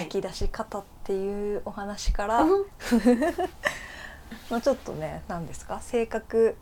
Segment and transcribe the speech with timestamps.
[0.00, 2.64] 引き出し方っていうお話から、うん。
[4.50, 5.80] まあちょっとね何ですか？
[5.80, 6.56] 性格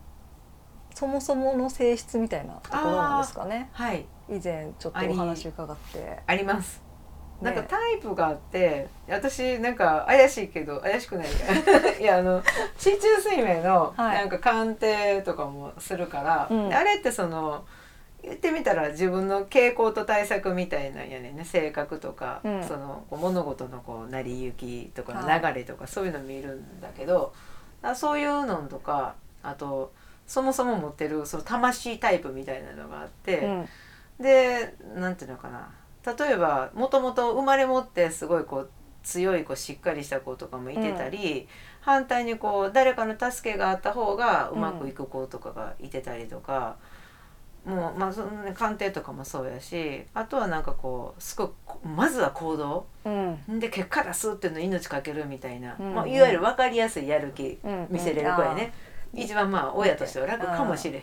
[0.94, 3.70] そもそもの性質みたいなところなんですかね？
[3.72, 6.22] はい、以前ちょっとお話伺って。
[6.26, 6.82] あります。
[7.40, 11.26] なんかねタイプがあって、私なんか怪しいけど怪しくない。
[12.00, 12.42] いやあの
[12.78, 14.18] 市中水明のはい。
[14.18, 16.68] なんか鑑定とかもするから、うん。
[16.68, 17.64] であれってその
[18.22, 21.44] 言ってみたら自分の傾向と対策みたいなんやねんね。
[21.44, 22.64] 性格とか、うん。
[22.64, 27.34] その物事のこう成り行きとか流れとか、そういうの見るんだけど
[27.82, 29.92] あそういうのとかあと
[30.26, 33.38] そもそも持ってるその魂タイプみたいなのがあって。
[33.38, 33.68] うん。
[34.20, 35.70] でなんていうのかな。
[36.04, 38.70] 例えばもともと生まれ持ってすごいこう
[39.02, 41.48] 強いこうしっかりした子とかもいてたり、
[41.80, 46.76] 反対にこう誰かの助けがあった方がうまくいく子とかがいてたりとか、
[47.64, 52.86] もうまあその、ね、鑑定とかもそうやしあとはなんかこうすごくこまずは行動。
[53.04, 53.60] うん。
[53.60, 58.72] で結果出すっていうのに命かけるみたいな、うんまあ、いわゆる分かりやすいやる気うん見せれる子やね、
[59.14, 61.02] 一番まあ親としては楽かもしれへん。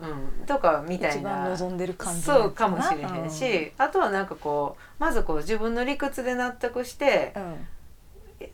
[0.00, 7.34] うん、とかみたい一番な望んでる感じそうかもしれへんし、あとはなんかこうまずこう自分の理屈で納得して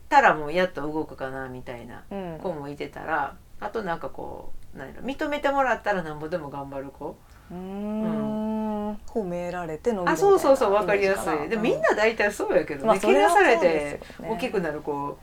[0.08, 2.38] たらもうやっと動くかなみたいなうんうん。
[2.40, 7.16] 子もいてたらあとなんかこう何やろ認めてもらったらなんぼでも頑張る子。
[7.50, 8.94] うーん。
[9.08, 11.48] 褒められて伸びるあそうそうそう分かりやすい。
[11.48, 15.18] でもみんなな大体そうやけどね、まあそれは怪我されて大きくなる子、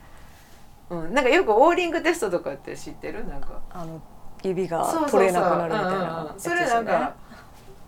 [0.89, 3.25] うん、なんかよくオーリングテストとかって知ってる？
[3.27, 3.61] なんか。
[3.69, 4.01] あの
[4.43, 6.39] 指が取れなくなるみたいなうん。
[6.39, 7.15] それなんか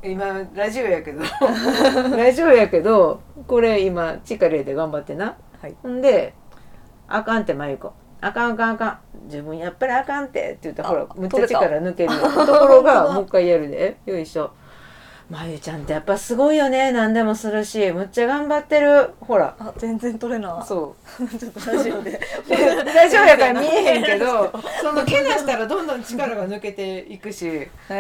[0.04, 1.22] 今ラジオやけど
[2.16, 5.36] ラジオやけどこれ今力入れて頑張ってな。
[5.62, 5.76] はい。
[5.82, 6.34] ほんで
[7.08, 9.00] 「あかんってまゆこあかんあかんあかん。
[9.26, 12.14] 自分やっぱりあかんって」って言ってあほらむっちゃ力抜ける。
[12.14, 13.98] よところが もう一回やるで。
[14.06, 14.52] よいしょ。
[15.30, 16.92] まゆちゃんってやっぱすごいよね。
[16.92, 19.12] 何でもするしむっちゃ頑張ってる。
[19.22, 19.56] ほら。
[19.60, 20.68] あ全然取れない。
[20.68, 21.28] そう。
[21.38, 22.20] ちょっとラジオで。
[22.94, 24.52] ラジオやから見えへんけど
[24.82, 27.68] そのけなしたらどんどん力が抜けていくし。
[27.88, 27.96] 人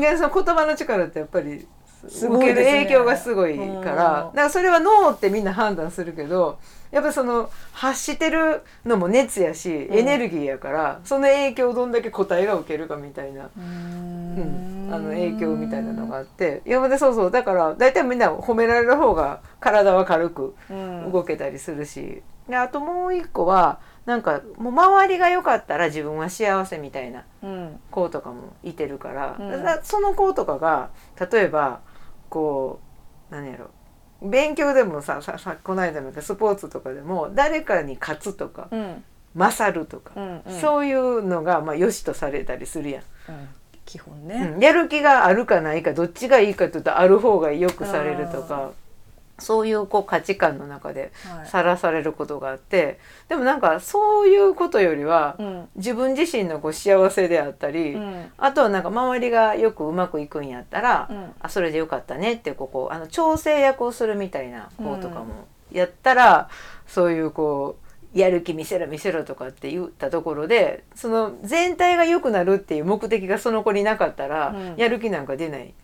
[0.00, 1.66] 間その言葉の力ってやっぱり
[2.04, 3.70] 受ける影響がすごいから。
[3.70, 3.82] うん。
[3.82, 6.58] だからそれはノーってみんな判断するけど
[6.90, 9.98] やっぱその発してるのも熱やしうん。
[9.98, 14.88] エネルギーやから、その影響をどんだけ個体が受けるかみたいな、うん。
[14.88, 14.88] ん。
[14.90, 16.62] あの影響みたいなのがあって。
[16.64, 21.12] いやでそうそうだから大体みんな褒められる方が体は軽くうん。
[21.12, 27.80] 動けたりするし、であともう一個はなんかもう周りが良かったら自分は幸せみたいなうん。
[27.90, 29.64] 子とかもいてるから,、うん。
[29.82, 30.88] その子とかが
[31.30, 31.80] 例えば
[32.28, 32.80] こ
[33.30, 33.70] う何やろ。
[34.20, 39.04] 勉強でもさささこの間のスポーツとかでも誰かに勝つとかうん。
[39.34, 40.60] 勝るとか、うんうん。
[40.60, 43.48] そういうのがまあ良しとされたりするやん、うん。
[43.84, 44.52] 基本ね。
[44.54, 44.60] うん。
[44.60, 48.72] やる気があるかないかどっちがいいかというとある方がよくされるとか
[49.38, 51.48] そういうこう価値観の中ではい。
[51.48, 55.68] さらされることがあってでもなんかそういうことよりはうん。
[55.76, 58.32] 自分自身のこう幸せであったり、うん。
[58.36, 61.32] あとはなんか周りがよくうまくいくんやったら、うん。
[61.40, 66.48] あそれでよかったねってこうこうあの調整役をするみたいな子とかもやったら、
[66.86, 67.76] そういうこ
[68.14, 74.76] うやる気見せろ見せろとかって言ったところでその全体が良くなるっていう目的がその子になかったら、うん。
[74.76, 75.74] やる気なんか出ない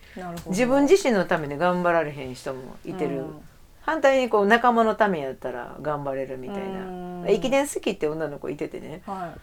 [0.48, 3.34] 自分自身のために頑張られへん人もいてる、うん。
[3.82, 7.24] 反対にこう仲間のためやったら頑張れるみたいな、うん。
[7.28, 9.02] 駅伝好きって女の子いててね。
[9.06, 9.34] は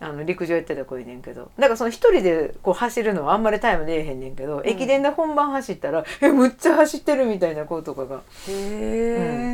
[0.00, 8.16] あの陸上やってた子いねんけどだからその一人でこう走るのはあんまりタイム出えへんねんけど、駅伝で本番走ったら「えむっちゃ走ってる」みたいな子とかが。
[8.48, 8.54] いへ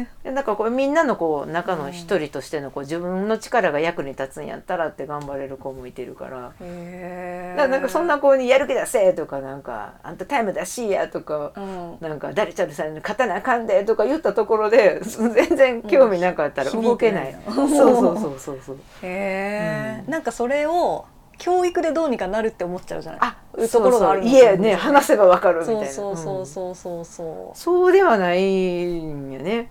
[0.02, 6.52] えでだからこれみんなのこう中の一人としてのこう自分の力が役に立つんやったらって頑張れる子もいてるから。
[6.60, 21.06] へえだからなんかそんな子に「やる気出せ!」とかなんか「あんたタイム出しや!」とかうんなんか「誰ちゃんさんに勝たなあかんで!」とか言ったところで全然興味なかったらうん動けない、響いてないなそうそうそうそうそうへえ、うんなんかそれを
[21.38, 23.20] 教育でどうにかなるって思っちゃうじゃない？
[23.22, 25.86] あいうところがあるのそうそう家ね話せばわかるみたいな。
[25.86, 27.04] そうそうそううんそうそう。
[27.04, 29.60] そうそうではないんよね。
[29.62, 29.64] っ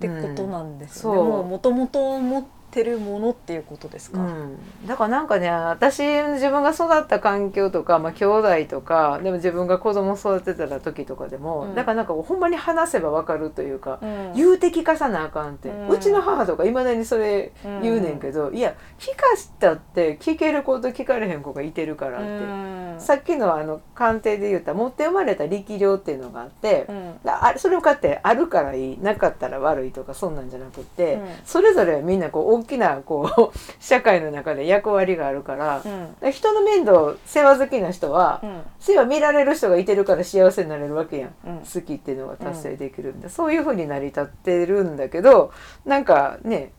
[0.00, 11.74] てことなんですよね、もともと持っってるものっていうことですか、うん、だからなんかね私自分が育った環境とか、まあ、兄弟とかでも自分が子供育ててた時とかでも、うん。
[11.74, 14.32] だからなんかほんまに話せば分かるというか、うん。
[14.34, 15.92] 有的化さなあかんって、う。
[15.92, 16.00] うん。
[16.00, 22.96] ちの母とかいまだにそれ言うねんけど、いや聞かしたって聞ける子と聞かれへん子がいてるからって、うん。
[22.98, 26.86] さっきのあの鑑定で言った持って生まれた力量っていうのがあって。
[27.26, 31.28] あそれを買ってあるからいいなかったら悪いとかそんなんじゃなくって、うん。
[31.44, 36.30] それぞれみんなこう大きなこう 社会の中で役割があるからう、ん。
[36.30, 38.62] 人の面倒世話好きな人は、うん。
[38.80, 41.34] 世話見られる人がいてるから幸せになれるわけやん。
[41.46, 41.58] うん。
[41.58, 45.52] 好きっていうのが達成できるんで、そういうふうに成り立ってるんだけど
[45.84, 46.72] なんかね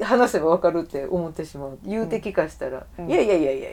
[0.00, 1.78] 話せば分かるって思ってしまう。
[1.84, 3.10] 有的化したら「うん。
[3.10, 3.68] いやいやいやいや」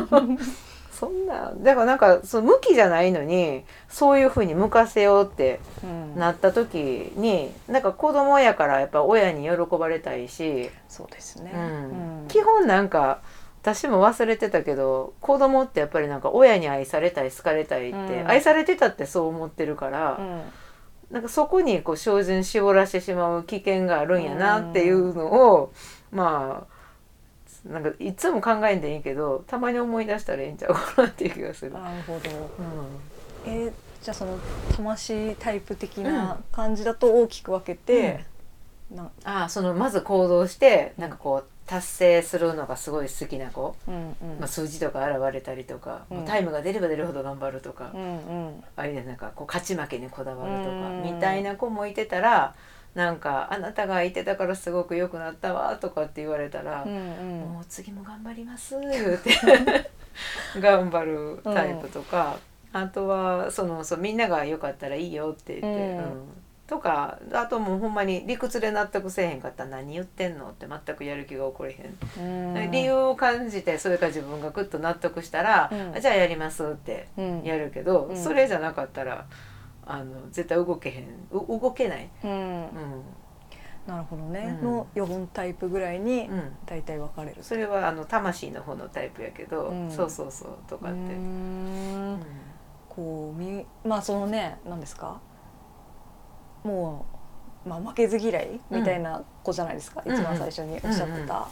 [0.00, 0.38] みたいな
[0.94, 6.04] そんなだからなんかその向きじゃないのにそういうふうに向かせようってうん。
[6.14, 6.76] なった時
[7.16, 12.20] になんか子供やからやっぱ親に喜ばれたいし、そうですね、うん。
[12.22, 12.28] うん。
[12.28, 13.20] 基本なんか
[13.62, 18.28] 私も忘れてたけど子供ってやっぱりなんか親に愛されたい好かれたいって、うん。
[18.28, 20.42] 愛されてたってそう思ってるから、うん。
[21.10, 25.72] なんかそこにこう照準絞らしてしまう危険があるんやなっていうのを、
[26.12, 26.73] まあ
[27.66, 31.72] なんかいつも考えんでいいけどたまに思い出したらええんちゃうかなっていう気がする。
[31.72, 32.18] なるほど。
[32.18, 32.22] う
[33.46, 33.72] えー
[34.02, 34.38] じゃあその
[34.76, 38.26] 魂タイプ的な感じだと大きく分けて、
[38.94, 44.38] なんああそのまず行動してなんかこう達成するのがすごい好きな子、うんうん。
[44.38, 46.16] まあ、数字とか現れたりとか、うん。
[46.18, 48.64] もうタイムが出れば出るほど頑張るとか、うんうん。
[48.76, 49.32] あれでなんか。
[49.34, 51.02] こう勝ち負けにこだわるとか、うん。
[51.02, 52.54] みたいな子もいてたら
[52.94, 57.52] なんか「あなたがいてたからすごく良くなったわ」とかって言われたら「うんうん。
[57.52, 59.30] もう次も頑張ります」言うて
[60.60, 62.38] 頑張るタイプとか、
[62.72, 65.80] あとはそのそうみんなが良かったらいいよって言って。
[65.80, 65.98] うん。
[65.98, 66.22] うん。
[66.66, 72.54] とかあともうほんまに理屈で納得せえへんかったら何言ってんのって全くやる気が起これへん。
[72.54, 72.70] うん。
[72.70, 75.70] 理由を感じてそれから自分がグッと納得したら、
[76.00, 78.16] じゃあやりますってうんやるけど、うん。
[78.16, 79.26] それじゃなかったら
[79.86, 81.04] あの絶対動けへん。
[81.30, 82.30] う動けない、うん。
[82.30, 83.02] うん。
[83.86, 84.66] なるほどね、うん。
[84.66, 89.90] の4タイプぐらいにうん、大体分かれるそれはあの魂の方のタイプやけど、うん。
[89.90, 92.18] そうそうそうとかって、う
[92.88, 95.20] こうみまあそのね何ですか？
[96.62, 97.04] も
[97.66, 100.14] う、まあ、負けず嫌いみたいな子じゃないですか、うん。
[100.14, 101.46] 一番最初におっしゃってた、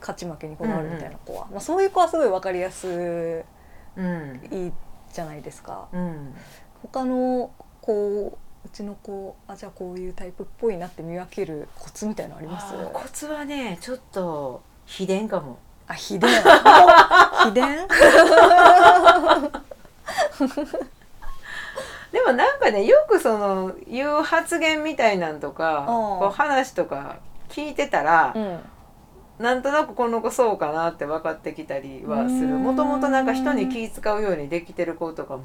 [0.00, 3.42] 勝ち負けにこだわるみたいな子は、まあ、そういう子はすごい分かりやす
[3.96, 4.48] うん。
[4.50, 4.72] いい
[5.10, 5.88] じゃないですか。
[5.92, 6.34] うん
[6.82, 7.50] 他の
[7.80, 12.74] こううちの子あじゃあこういうタイプっぽいなって見分けるコツみたいのあります？
[12.92, 15.58] コツはねちょっと秘伝かも。
[15.88, 16.30] あ秘伝？
[16.30, 17.88] 秘伝？
[22.12, 27.16] でもなんかねよくその言う発言みたいなんとかうんこう話とか
[27.48, 28.58] 聞いてたら、うん。
[29.38, 32.48] なんとなくこの子そうかなって分かってきたりはする。
[32.48, 35.42] もともとなんか人に気使うようにできてる子とかも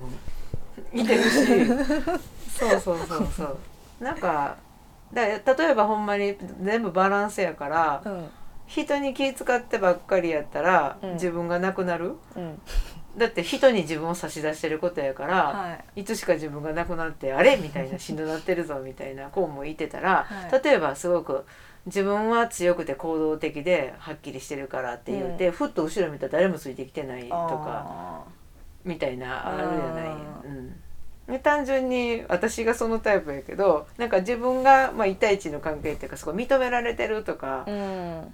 [0.94, 1.66] いてるし。
[2.58, 3.58] そうそうそうそう。
[4.00, 4.58] なんか
[5.14, 5.40] だ例
[5.72, 8.30] えばほんまに全部バランスやからうん。
[8.66, 11.14] 人に気使ってばっかりやったら、うん。
[11.14, 12.16] 自分がなくなる。
[12.36, 12.62] うん。
[13.18, 16.02] だって人に自分を差し出してることやから、はい。
[16.02, 17.56] いつしか自分がなくなってあれ？
[17.56, 20.62] みたいなしんどなってるぞみたいな子もいてたら、はい。
[20.64, 21.46] 例えばすごく
[21.86, 27.86] 自分は強くて行動的ではっきりしてるからって言って、ふっと後ろ見たら誰もついてきてないとか。
[27.88, 28.24] あ
[28.88, 30.10] みたいなあるじゃない。
[30.10, 30.76] あうん。
[31.28, 38.34] で単純に私がそのタイプやけどなんか自分が、まあ、1対1の関係っていうかすごい認められてるとか、ーうん。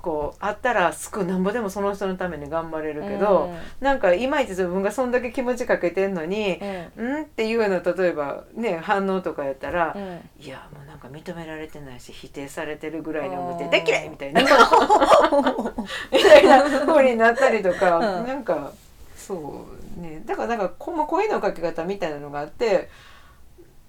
[0.00, 6.58] こうあったらすくなんぼでもその人のために頑張れるけど、なんかいまいち自分がそんだけ気持ちかけてんのに
[6.96, 7.12] う、ん。
[7.18, 10.20] んっていうような例えばね反応とかやったら、うん。
[10.42, 14.40] いやもうなんか認められてないし否定されてるぐらいに思ってできないみたいな。
[16.10, 18.26] みたいな風になったりとか、うん。
[18.26, 18.72] なんか
[19.16, 20.22] そうね。
[20.26, 22.88] だからなんかこま声のかけ方みたいなのがあって。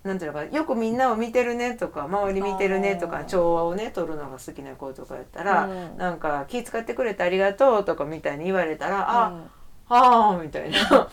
[0.04, 5.98] なんていうのかなよくみんなを見てるねとか周り見てるねとか調和をね取るのが好きな子とかやったら、うん。
[5.98, 9.44] なんか気遣ってくれてありがとうとかみたいに言われたら、あうん。
[9.90, 10.78] あーみたいな。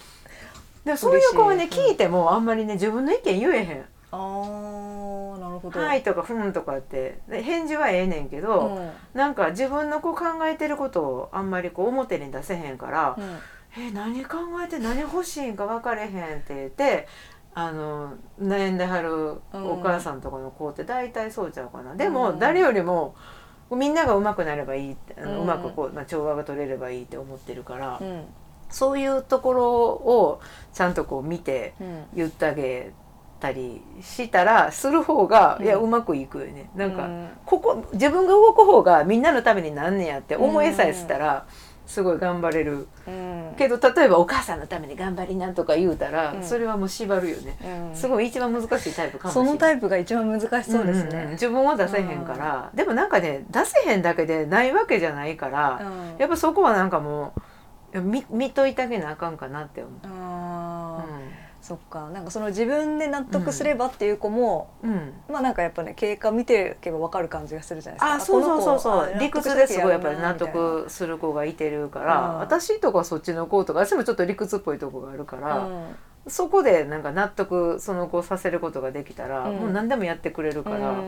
[0.87, 3.85] でもそういう子はね聞いてもあんまりね自分の意見言えへん。
[4.11, 5.81] あーなるほ「ど。
[5.81, 7.19] はい」とか「ふん」とかって。
[7.29, 8.91] で返事はええねんけど、うん。
[9.13, 13.39] なんか自分のこう考えてることをあんまりこう表に出せへんからうん
[13.79, 16.09] 「え何考えて何欲しいんか分かれへん」
[16.39, 17.07] って言って
[17.55, 21.95] あの悩んではるお母さんとかの子って大体そうちゃうかな。
[21.95, 23.15] でもうん誰よりも
[23.71, 28.25] みんなが上手くなればいいあのうんうまくこう、まあ、調和が取れればいいって思ってるから、うん
[28.71, 30.43] そういうところを
[30.75, 32.93] ちゃんとこう見てうん言ってあげ
[33.41, 41.47] たりしたらする方が、うんいやうまくいくよねなんか、うんここ自分が動く方がみんなのためになんねやって思いさえしたら、
[41.89, 42.87] すごい頑張れる。
[43.07, 43.55] うん。
[43.57, 46.45] けど例えばお母さんのために頑張りなとか言うたら、うん。
[46.45, 47.57] それはもう縛るよね、
[47.91, 47.97] うん。
[47.97, 51.13] すごい一番難しいタイプかもそのタイプが一番難しそうですんんん。
[51.13, 51.29] ね。
[51.33, 56.19] 自分は出せへんから、でもなんかね出せへんだけでないわけじゃないから、うん。
[56.19, 57.33] やっぱそこはなんかも
[57.95, 59.93] う見見といてあげなあかんかなって思う。
[61.61, 62.09] そっか。
[62.11, 64.91] なんかその自分で納得すればっていう子も、うん。
[64.91, 65.13] うん。
[65.29, 68.15] まあなんかやっぱね経過見てけば分かる感じがするじゃないですか。
[68.15, 69.19] あそうそうそうそう。
[69.19, 72.39] 理屈ですごいやっぱり納納得得する子がいてるから、うん。
[72.39, 75.89] 私とかそっちの子とか私もちょっと理屈っぽいとこがあるから、してやるな
[76.27, 79.57] みそこでなんか納得その子させることができたら、うん。
[79.57, 81.05] もう何でもやってくれるから、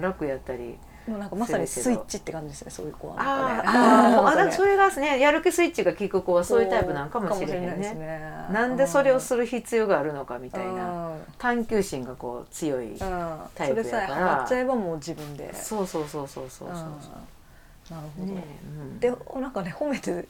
[0.00, 0.78] 楽やったり。
[1.06, 3.68] もうなんかまさにスイッチって感じですねそういう子はなんかね。
[3.68, 7.94] あー あーあなんかねだそれがねやる気スイッチが効く子はそういうタイプなんかもしれへんね。
[7.94, 12.96] ねなんでそれをする必要があるのかみみたいな探求心がこう強い。
[12.96, 15.52] タイプやからそれさえハマっちゃえばもう自分で。
[15.54, 18.32] そうそうそうそうそうそううんなるほど。
[18.32, 20.26] ねうんでなんかね褒めて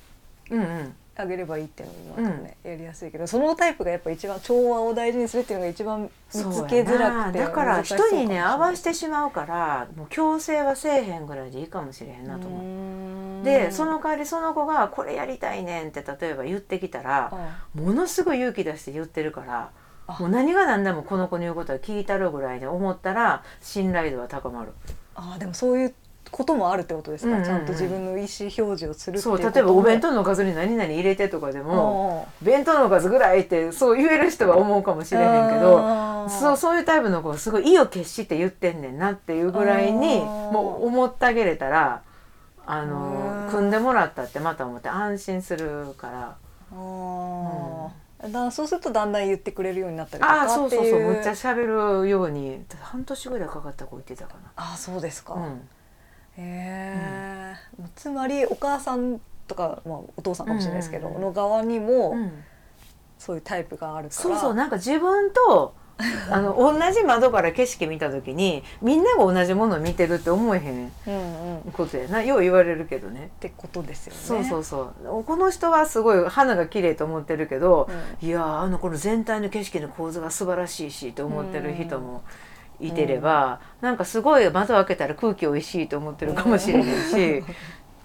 [0.50, 12.60] うんうんあげればいいっていうのもなんかね、やりやすいけどそのタイプがやっぱ一番調和を大事にするっていうのが一番見つけづらくてだから人にね合わせてししまうからもう強制はせえへんぐらいでいいかもしれへんなと思う。
[12.60, 17.32] 思でその代わりその子が「これやりたいねん」って例えば言ってきたら
[17.74, 19.70] ものすごい勇気出して言ってるから
[20.08, 20.16] あ。
[20.18, 24.72] もう何が何でもこの子の言うことは聞いたるぐらいで思ったら信頼度は高まる。
[25.14, 25.94] ああでもそういう
[26.36, 27.46] こともあるってことですか、うんうんうん。
[27.46, 42.02] ちゃんと自分の意思表示をするそう例えばお弁当のおかずに何々入れてとかでも弁当のおかずぐらいってそう言える人は思うかもしれへんけどそうそういうタイプの子がすごい意を決して言ってんねんなっていうぐらいにもう思ってあげれたら
[42.66, 43.50] あうのん。
[43.50, 46.36] 組んでもらったってまた思って安心するから。
[46.72, 48.30] あー。
[48.30, 55.46] だそうするとだんだん言ってくれるようになったりとかああそうそうそうむっちゃ喋るように半年ぐらいかかった子言ってたかあーそうですか、な。
[55.46, 55.68] うん
[56.38, 57.54] へえ、
[57.94, 61.14] つまりお母さんとか、まあ、お父さんかもしれないですけど、うん。
[61.14, 62.44] うんうんの側にもうん
[63.18, 65.74] そういうタイプがあるから、そうそうなんか自分と
[66.30, 72.22] あの同じ窓から景色見た時にみんなが同じものを見てるって思えへんうんうん、っことやな。
[72.22, 73.30] よう言われるけどね。
[73.40, 74.20] てことですよね。
[74.20, 75.24] そうそうそう。
[75.24, 77.88] この人はすごい花が綺麗と思ってるけど、
[78.20, 78.28] うん。
[78.28, 82.22] いやーあのこの全体の景色の構図が素晴らしいしと思ってる人も
[82.80, 87.42] いてれば、なんかすごい窓開けたら空気おいしいと思ってるかもしれないし、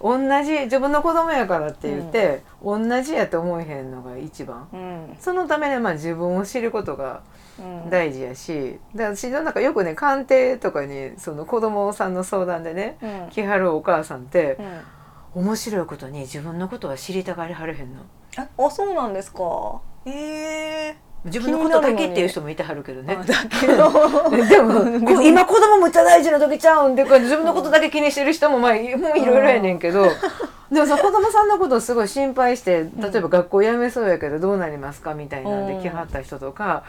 [0.00, 4.68] 同じ自分の子供やからって言って、同じやと思えへんのが一番。
[4.72, 5.16] うん。
[5.20, 7.22] そのためにまあ自分を知ることが
[7.58, 7.90] うん。
[7.90, 13.30] 大事やし、で私の中よくね鑑定とかにその子供さんの相談でねうん。
[13.30, 14.56] 来はるお母さんって
[15.34, 15.42] うん。
[15.44, 18.02] 面白いことに自分のことは知りたがりはれへんの。
[18.36, 19.80] ああそうなんですか。
[20.04, 23.16] ええ自分のことだけっていう人もいてはるけどね。
[23.20, 23.74] あだけど
[24.46, 30.06] でもこ今子供むっちゃ大事な時ちゃうんってか自分のことだけ気にしてる人もまあいろいろやねんけど。
[30.72, 36.82] でもさ子供さんのことをすごい心配して例えば学校辞めそうやけどどうなりますかみたいなんで来はった人とか。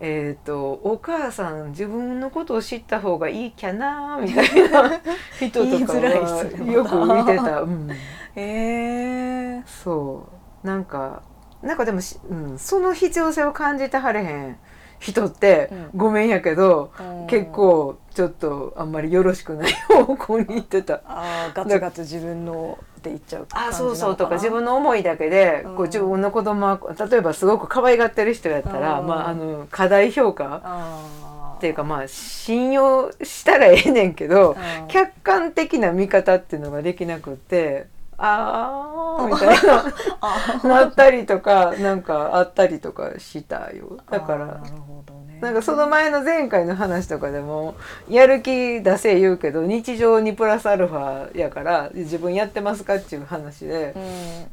[0.00, 5.00] えー、とお母さん自分のことを知った方がいいきゃなみたいな
[5.38, 7.88] 人とかはよく見てた、うん、
[8.34, 10.26] ええそ
[10.64, 10.66] う。
[10.66, 11.22] なんか
[11.64, 14.56] なんかでもし、うん、その必要性を感じてはれへん
[15.00, 15.90] 人って、うん。
[15.94, 17.26] ごめんやけど、うん。
[17.26, 21.02] 結構ちょっとあんまりよろしくない方向に行ってた。
[21.04, 25.76] あーガツガツ自分のって言っちゃうあそうそうとか自分の思いだけで、うん。
[25.76, 26.80] こう自分の子供は
[27.10, 29.06] 例えばすごく可愛がってる人やったら、うん。
[29.06, 34.88] まあ、あの過大評価あっていうかまあ信用したらええねんけど、うん。
[34.88, 39.84] 客観的な見方っていうのができなくってあーみたいな。
[40.20, 43.98] あなったりとかなんかあったりとかしたよ。
[44.10, 45.38] だからなるほどね。
[45.40, 47.74] なんかその前の前回の話とかでも
[48.08, 53.94] やる気出せ言うけど日常にプラスアルファやから自分やってますかっていう話で。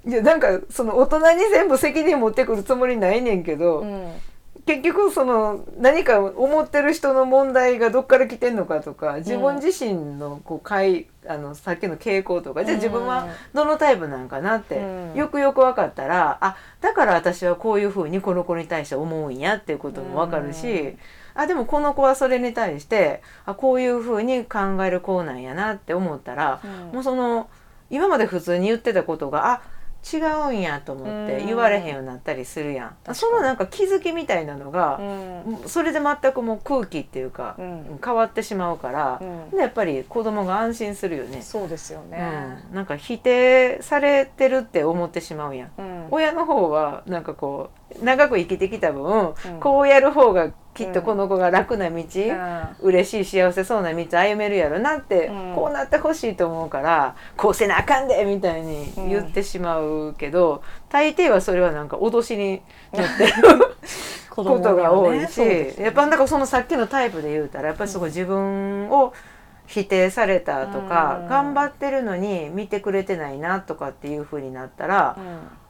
[0.06, 0.12] う、ん。
[0.12, 4.12] いやなんかその大人に全部責任持ってくるつもりないねんけど、うん
[4.66, 15.16] 結局その何か思ってる人の問題がどっから来てんのかとか自分自身のこうかいあのさっきの傾向とか、じゃあ自分はどのタイプなんかなって、うん。
[15.16, 20.98] よくよく分かったらあだから私はこういうふうにこの子に対して思うんやっていうことも分かるし、うん。
[21.36, 26.94] あでもこの子はそれに対してあこういうふうに考える子なんやなって思ったら、うん。
[26.94, 27.50] もうその
[27.90, 29.62] 今まで普通に言ってたことがあ
[30.14, 31.48] 違うんやと思ってうん。
[31.48, 35.58] 言われへんようになったりするやん、そのなんか気づきみたいなのがう、ん。
[35.68, 38.00] それで全くもう空気っていうか、うん。
[38.04, 39.50] 変わってしまうから、うん。
[39.52, 41.42] でやっぱり子供が安心するよね。
[41.42, 42.18] そうですよね。
[42.70, 45.72] うん、なんか否定されてるって思ってしまうやん。
[45.78, 46.08] うん。
[46.12, 47.70] 親の方はなんかこ
[48.02, 49.60] う長く生きてきた分、うん。
[49.60, 52.76] こうやる方がきっとこの子が楽な道、うん。
[52.82, 55.56] 嬉しい幸せそうな道歩めるやろなって、うん。
[55.56, 62.62] こうなってほしいと思うからこうせなあかんでみたいに言ってしまうけど、大抵はそれはなんか脅しに
[62.94, 63.76] なって る
[64.30, 65.86] ことが多いし、そうですよね。
[65.86, 69.14] やっぱなんかそのさっきのタイプで言うたらやっぱりすごい自分を
[69.68, 71.28] 否定されたとか、うん。
[71.28, 75.61] 頑張ってるのに見てくれてないなとかっていう風になったら、うん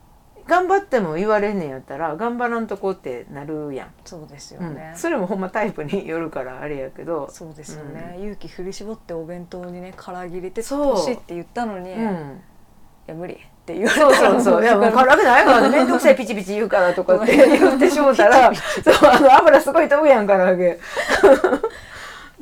[0.47, 3.87] 頑張っても言われんねんやったら頑張らんとこってなるやん。
[4.05, 4.75] そうですようん。
[4.75, 7.29] ね、それもほんまタイプによるからあれやけど。
[7.31, 10.95] そうですよね、勇気振り絞ってお弁当にね唐揚げ入れてそう。
[10.95, 12.41] ほしいって言ったのに、いうん、
[13.07, 14.41] や無理って言われそうたらそう。
[14.41, 14.65] そうい。
[14.65, 20.79] やもう唐揚げないからね面倒くさいピチピチ言うからとかって言ってしもたら そうあの油すごい飛ぶやん唐揚げ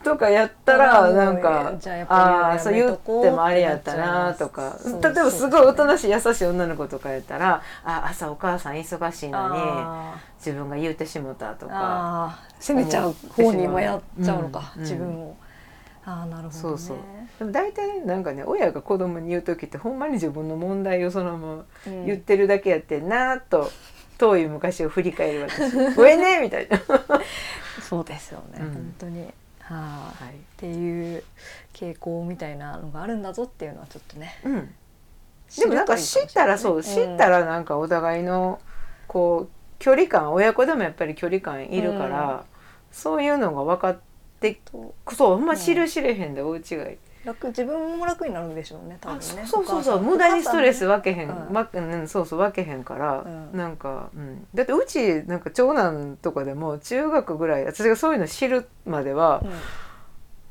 [0.03, 1.74] とかやったらなんか
[2.08, 4.77] あああそう言ってもあれやったなとか。
[5.01, 11.70] 例えばすごいおとなしい優しい女の子とかやったらあ朝お母さん忙しいのにあ自分が言うてしもたとー。
[11.70, 14.82] か責めちゃう方にもやっちゃうのか、うん。
[14.82, 15.36] 自分を、
[16.06, 16.51] ああなるほどね。
[16.51, 16.98] そうそう。
[17.39, 22.06] でも大体なんかね親が子供に言う時ってほんまに自分の問題をそのままうん。
[22.06, 23.72] 言ってるだけやってんなと
[24.18, 26.77] 遠い昔を振り返る私ごめんねみたいな、
[27.82, 28.74] そうですよね、うん。
[28.74, 29.34] 本当に
[29.70, 30.34] はあ、はい。
[30.34, 31.24] っていう
[31.74, 34.40] 傾向みたいなのがあるんだぞっていうのはちょっとね。
[34.44, 34.76] うん、
[35.58, 38.60] でもなんか知ったらそう知ったららなんかお互いの
[39.08, 42.46] こう距離感親子でもやっぱり距離感いるから、
[42.92, 44.00] そういうのが分かっ
[44.40, 44.60] て
[45.12, 46.64] そうほんま知る知れへんで大違い、
[47.26, 49.24] 楽自分も楽になるんでしょうね多分ね。
[49.46, 51.54] そうそうそう無駄にストレス分けへん、うん。
[51.54, 53.58] わうん、そうそう分けへんから、うん。
[53.58, 59.52] なんか、うん、だってうちなんか長男とかでも中学ぐらい私がそういうの知るまでは、さん。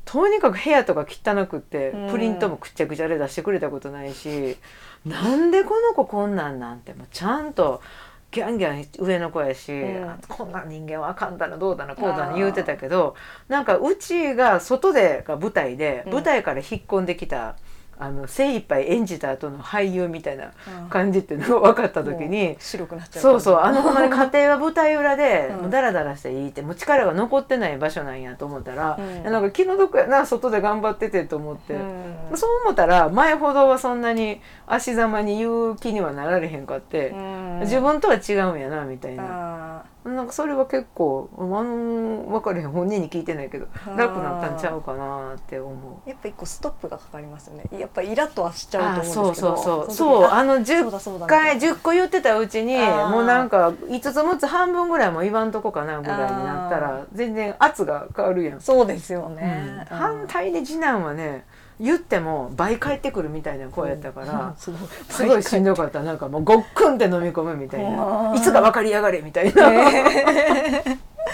[0.04, 2.10] とにかく部屋とか汚くって、うん。
[2.10, 4.56] プリントもくっちゃくちゃで出してくれたことないし
[5.04, 7.80] なんでこの子こんなんなんてもうちゃんと
[8.30, 10.08] ギャンギャン上の子やし、うん。
[10.08, 13.14] あこんな人間はあかんだなどうだなこうだな言うてたけど
[13.48, 16.12] なんかうちが外でが舞台で、うん。
[16.14, 17.56] 舞台から引っ込んできた
[18.00, 20.52] あの精一杯演じた後の俳優みたいな
[20.88, 22.56] 感じっていうのが分かった時もにう。
[22.58, 32.36] 白くなっちゃうそうそうあのほんまに家庭は舞台裏でダラダラしていいってもう力が残ってない場所なんやと思ったら、うなんか気の毒やな外で頑張っててと思って、うん。
[32.36, 37.60] そう思ったら前ほどはそんなに足ざまに言う気にはなられへんかって、うん。
[37.62, 46.06] 自分とは違うんやなみたいな、あなんかそれは結構あの分かれへん本人に聞いてないけど楽なったんちゃうかなって思う。
[46.06, 47.64] ーやっぱ一個ストップがかかりますよね。
[47.78, 49.56] やっぱイラッとはしちゃうと思うんですけど。
[49.56, 50.24] そうそうのそう。
[50.24, 51.76] あの時あそう10だそうだ回みたいな。
[51.76, 59.96] 10個言ってたうちにもうなんか5つ6つ半分ぐらいも言わんとこかなぐらいになったあら全然圧が変わるやん、そうですようんね、うん。
[59.96, 61.44] 反対で次男はね
[61.80, 64.76] 言っても倍返ってくるみたいな声やったから、うん。
[65.08, 66.02] すごいしんどかった。
[66.02, 68.36] なんかもうごっくんって飲み込むみたいあなー。
[68.36, 69.70] いつか分かりやがれみたいな、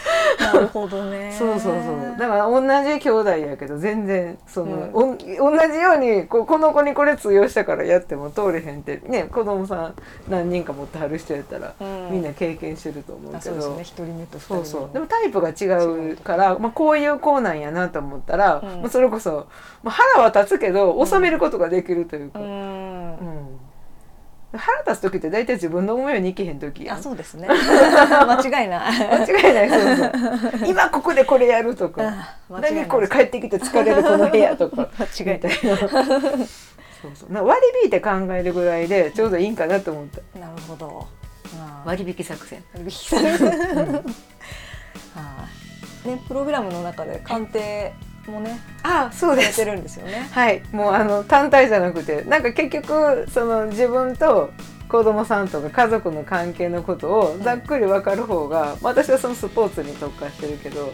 [0.40, 1.35] なるほどね。
[1.37, 2.16] そうそうそう。
[2.18, 5.12] だから同じ兄弟やけど全然その、うん。
[5.40, 9.00] おん同じようにここの子にこれ通用したからやっても通れへんって。
[9.07, 9.94] ね子供さん
[10.28, 12.09] 何人か持ってはる人やったら、うん。
[12.12, 13.38] みんな経験してると思うけど。
[13.38, 13.74] あそうですね。
[13.83, 14.90] 一人目とそうそう。
[14.92, 15.66] でもタイプが違
[16.12, 18.80] うから、まあ、こういう子なんやなと思ったら、うん。
[18.83, 19.46] まあ、それこそ、
[19.83, 23.61] まあ、腹は立つけど収めることができるというか、ううんん
[24.59, 26.88] 腹立つ時って大体自分の思いにいけへん時。
[26.88, 27.49] あそうですね。
[27.51, 28.93] 間違いない。
[28.93, 29.71] 間違いない。
[29.71, 30.69] そうそう。
[30.69, 32.37] 今ここでこれやるとか。
[32.49, 34.88] 何これ帰ってきて疲れるこの部屋とか。
[34.99, 35.53] 間違いない。
[37.03, 37.33] そうそう。
[37.33, 41.07] な割り引いて考えるぐらいでちょうどいいんかなと思ったなるほど。
[41.85, 42.62] 割引作戦。
[42.73, 43.45] 割引される
[43.95, 44.01] は
[46.05, 46.09] い。
[46.09, 47.93] ねプログラムの中で鑑定
[48.30, 49.56] もねあそうです。
[49.56, 50.28] てるんですよね。
[50.30, 50.62] はい。
[50.72, 54.50] もうあの単体じゃなくてなんか結局その自分と
[54.88, 60.92] 子供さんとか家族の関係のことをざっくり分かる方が、私はそのスポーツに特化してるけど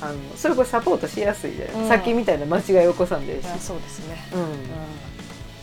[0.00, 1.88] あのそれこそサポートしやすいじゃない、うん。
[1.88, 3.42] さっきみたいな間違い起こさんで。
[3.58, 4.16] そうですね。
[4.32, 4.42] うん。
[4.42, 4.44] う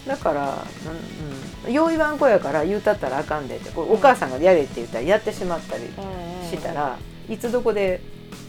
[0.06, 5.94] だから、うんうん、よう言わん子やから言うたったらあかんでってこうお母さんがやれって言ったらやってしまったりんうん。
[6.48, 8.02] したら、いつどこで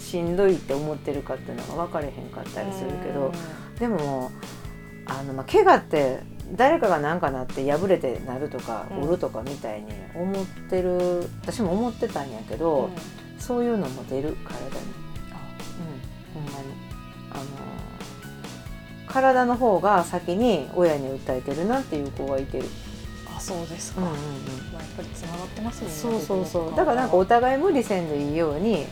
[0.07, 3.33] しんどいって思ってるかっていうのが分かれへんかったりするけど、
[3.81, 4.31] でも
[5.05, 6.21] あの、まあ、怪我って
[6.53, 8.99] 誰かが何かなって破れてなるとかうん。
[9.01, 13.41] 折るとかみたいに思ってる私も思ってたんやけど、うん。
[13.41, 14.67] そういうのも出る体に、
[15.33, 15.37] あ
[16.37, 16.67] うん、ほんまに。
[17.33, 17.45] あの
[19.09, 22.65] 体の方が先に親に訴えてるなっていう子がいてる。
[23.37, 24.21] あそうですか、うんうんうん。
[24.73, 26.77] まあ、やっぱりつながってますもんねそうそうそう。
[26.77, 28.85] だからなんかお互い無理せんでいいようにはい。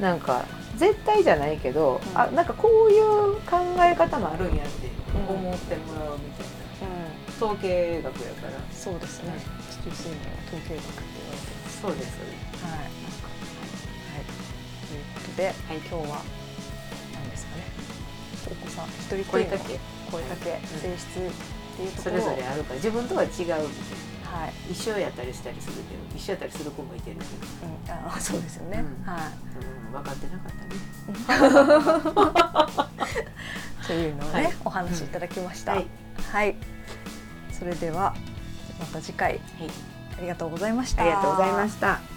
[0.00, 0.44] なんか
[0.76, 2.18] 絶対じゃないけど、うん。
[2.18, 4.88] あなんかこういう考え方もあるんやって
[5.28, 6.46] 思ってもらうみたい
[6.80, 6.90] な、う
[7.30, 7.48] ん。
[7.50, 8.52] 統計学やから。
[8.72, 9.34] そうですね。
[9.70, 12.18] 地球生命は統計学って言われてますそうです。
[12.62, 12.70] はい。
[12.72, 12.88] はい
[14.92, 16.22] うことで、い今日は
[17.14, 17.62] 何ですかね？
[18.50, 18.86] お子さん。
[18.88, 19.78] 一人声かけ。
[20.10, 21.20] 声かけ、うん性質っ
[21.76, 22.76] ていうとこそれぞれあるから。
[22.76, 23.62] 自分とは違うみたいな
[24.32, 27.28] はい、一緒やったりしたりするけど一緒やったりする子もいてるけど、
[27.66, 29.04] うん、あそうですよね、うん。
[29.04, 29.22] はい。
[29.86, 30.74] うん、分かってなかったね。
[33.86, 34.52] というのをね、はい。
[34.64, 35.72] お話しいただきました。
[35.72, 35.86] はい。
[36.32, 36.56] はい、
[37.52, 38.14] それでは
[38.80, 39.32] また次回。
[39.32, 39.42] はい。
[40.18, 41.02] ありがとうございました。
[41.02, 42.11] ありがとうございました